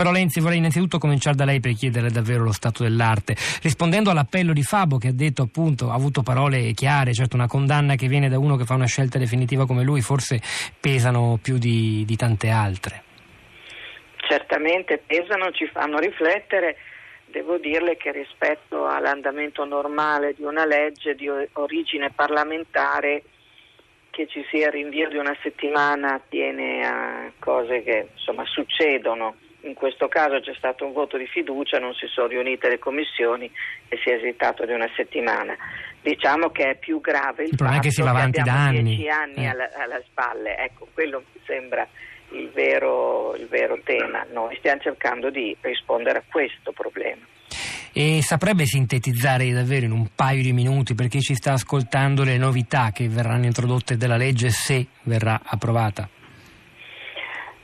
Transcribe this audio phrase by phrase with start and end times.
[0.00, 3.34] Però Lenzi vorrei innanzitutto cominciare da lei per chiedere davvero lo stato dell'arte.
[3.60, 7.96] Rispondendo all'appello di Fabo che ha detto appunto, ha avuto parole chiare, certo una condanna
[7.96, 10.40] che viene da uno che fa una scelta definitiva come lui forse
[10.80, 13.02] pesano più di, di tante altre.
[14.26, 16.76] Certamente pesano, ci fanno riflettere.
[17.26, 23.22] Devo dirle che rispetto all'andamento normale di una legge di origine parlamentare
[24.08, 30.08] che ci sia rinvio di una settimana tiene a cose che insomma succedono in questo
[30.08, 33.50] caso c'è stato un voto di fiducia, non si sono riunite le commissioni
[33.88, 35.56] e si è esitato di una settimana.
[36.00, 38.82] Diciamo che è più grave il, il fatto che, si va avanti che da anni.
[38.82, 39.48] dieci anni eh.
[39.48, 40.56] alla, alla, spalle.
[40.56, 41.86] Ecco, quello mi sembra
[42.30, 44.24] il vero, il vero tema.
[44.32, 47.26] Noi stiamo cercando di rispondere a questo problema.
[47.92, 52.38] E saprebbe sintetizzare davvero in un paio di minuti per chi ci sta ascoltando le
[52.38, 56.08] novità che verranno introdotte dalla legge se verrà approvata?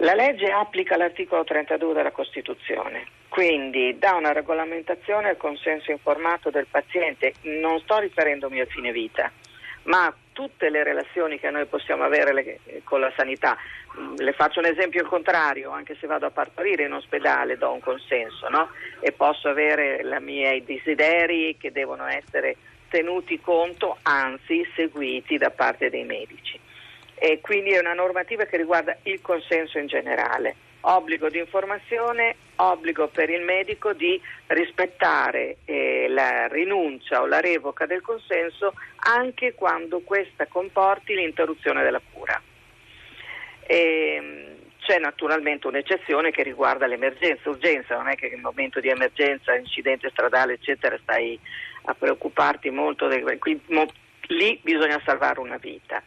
[0.00, 6.66] La legge applica l'articolo 32 della Costituzione, quindi dà una regolamentazione al consenso informato del
[6.70, 7.32] paziente.
[7.42, 9.32] Non sto riferendomi a fine vita,
[9.84, 13.56] ma tutte le relazioni che noi possiamo avere con la sanità.
[14.18, 17.80] Le faccio un esempio al contrario, anche se vado a partorire in ospedale do un
[17.80, 18.68] consenso no?
[19.00, 22.56] e posso avere i miei desideri che devono essere
[22.90, 26.60] tenuti conto, anzi seguiti da parte dei medici
[27.18, 30.54] e quindi è una normativa che riguarda il consenso in generale.
[30.80, 37.86] Obbligo di informazione, obbligo per il medico di rispettare eh, la rinuncia o la revoca
[37.86, 42.40] del consenso anche quando questa comporti l'interruzione della cura.
[43.66, 48.88] E, ehm, c'è naturalmente un'eccezione che riguarda l'emergenza, urgenza, non è che in momento di
[48.88, 51.36] emergenza, incidente stradale, eccetera, stai
[51.86, 53.84] a preoccuparti molto, del, qui, mo,
[54.28, 56.00] lì bisogna salvare una vita.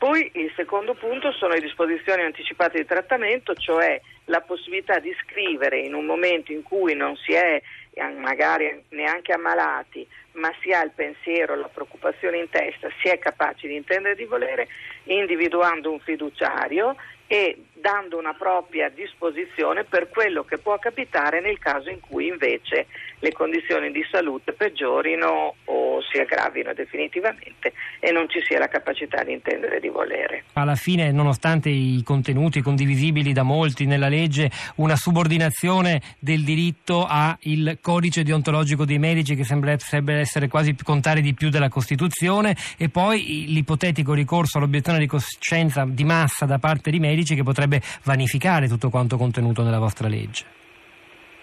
[0.00, 5.80] Poi il secondo punto sono le disposizioni anticipate di trattamento, cioè la possibilità di scrivere
[5.80, 10.82] in un momento in cui non si è eh, magari neanche ammalati, ma si ha
[10.82, 14.68] il pensiero, la preoccupazione in testa, si è capaci di intendere di volere,
[15.04, 16.96] individuando un fiduciario
[17.26, 22.86] e dando una propria disposizione per quello che può capitare nel caso in cui invece
[23.18, 25.79] le condizioni di salute peggiorino o
[26.10, 30.44] si aggravino definitivamente e non ci sia la capacità di intendere di volere.
[30.54, 37.78] Alla fine, nonostante i contenuti condivisibili da molti nella legge, una subordinazione del diritto al
[37.80, 43.46] codice deontologico dei medici che sembrerebbe essere quasi contare di più della Costituzione e poi
[43.48, 48.90] l'ipotetico ricorso all'obiezione di coscienza di massa da parte di medici che potrebbe vanificare tutto
[48.90, 50.58] quanto contenuto nella vostra legge?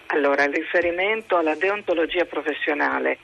[0.06, 3.18] Allora, il riferimento alla deontologia professionale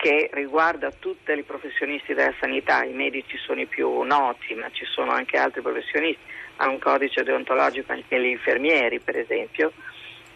[0.00, 4.86] che riguarda tutti i professionisti della sanità, i medici sono i più noti, ma ci
[4.86, 6.22] sono anche altri professionisti,
[6.56, 9.72] ha un codice deontologico anche gli infermieri, per esempio,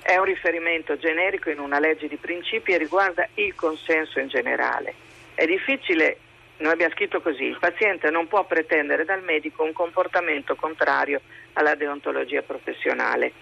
[0.02, 4.92] è un riferimento generico in una legge di principi e riguarda il consenso in generale.
[5.34, 6.18] È difficile
[6.58, 11.22] noi abbiamo scritto così, il paziente non può pretendere dal medico un comportamento contrario
[11.54, 13.32] alla deontologia professionale.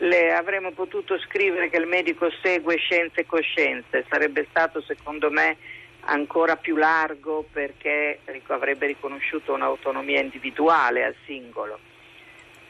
[0.00, 5.56] Le avremmo potuto scrivere che il medico segue scienze e coscienze, sarebbe stato secondo me
[6.02, 11.78] ancora più largo perché avrebbe riconosciuto un'autonomia individuale al singolo.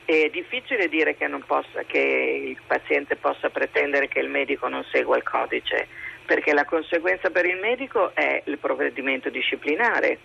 [0.05, 5.19] È difficile dire che, possa, che il paziente possa pretendere che il medico non segua
[5.19, 5.87] il codice
[6.25, 10.19] perché la conseguenza per il medico è il provvedimento disciplinare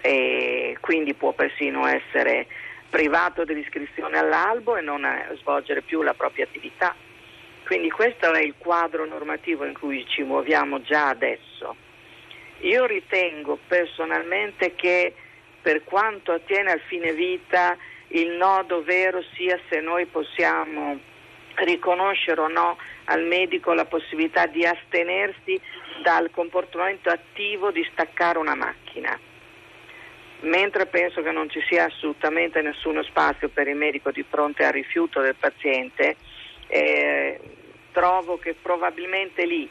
[0.00, 2.46] e quindi può persino essere
[2.90, 5.06] privato dell'iscrizione all'albo e non
[5.40, 6.94] svolgere più la propria attività.
[7.64, 11.76] Quindi questo è il quadro normativo in cui ci muoviamo già adesso.
[12.60, 15.14] Io ritengo personalmente che
[15.60, 17.76] per quanto attiene al fine vita
[18.08, 20.98] il nodo vero sia se noi possiamo
[21.56, 25.60] riconoscere o no al medico la possibilità di astenersi
[26.02, 29.18] dal comportamento attivo di staccare una macchina.
[30.40, 34.72] Mentre penso che non ci sia assolutamente nessuno spazio per il medico di fronte al
[34.72, 36.16] rifiuto del paziente,
[36.68, 37.40] eh,
[37.90, 39.68] trovo che probabilmente lì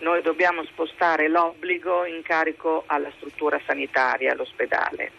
[0.00, 5.12] noi dobbiamo spostare l'obbligo in carico alla struttura sanitaria, all'ospedale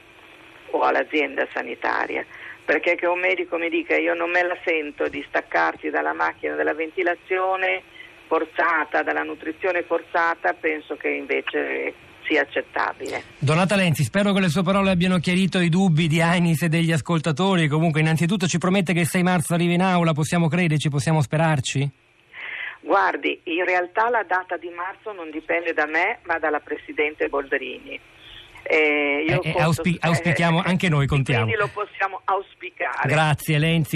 [0.72, 2.24] o all'azienda sanitaria.
[2.63, 6.56] Perché che un medico mi dica io non me la sento di staccarti dalla macchina
[6.56, 7.81] della ventilazione
[8.28, 11.94] forzata, dalla nutrizione forzata, penso che invece
[12.25, 13.24] sia accettabile.
[13.38, 16.92] Donata Lenzi, spero che le sue parole abbiano chiarito i dubbi di Ainis e degli
[16.92, 17.68] ascoltatori.
[17.68, 21.90] Comunque, innanzitutto ci promette che il 6 marzo arrivi in aula, possiamo crederci, possiamo sperarci?
[22.81, 28.00] Guardi, in realtà la data di marzo non dipende da me, ma dalla Presidente Boldrini.
[28.64, 31.46] Eh, eh, eh, auspi- auspichiamo, anche noi contiamo.
[31.46, 33.10] Quindi lo possiamo auspicare.
[33.10, 33.92] Grazie Lenzi.